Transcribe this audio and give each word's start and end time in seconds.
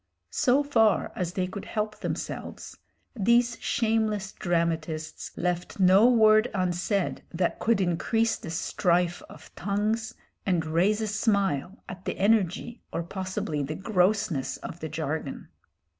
So 0.33 0.63
far 0.63 1.11
as 1.15 1.33
they 1.33 1.45
could 1.45 1.65
help 1.65 1.97
themselves, 1.99 2.75
these 3.15 3.55
shameless 3.59 4.31
dramatists 4.31 5.29
left 5.37 5.79
no 5.79 6.09
word 6.09 6.49
unsaid 6.55 7.21
that 7.31 7.59
could 7.59 7.79
increase 7.79 8.35
the 8.35 8.49
strife 8.49 9.21
of 9.29 9.53
tongues 9.55 10.15
and 10.43 10.65
raise 10.65 11.01
a 11.01 11.07
smile 11.07 11.83
at 11.87 12.05
the 12.05 12.17
energy 12.17 12.81
or 12.91 13.03
possibly 13.03 13.61
the 13.61 13.75
grossness 13.75 14.57
of 14.57 14.79
the 14.79 14.89
jargon. 14.89 15.49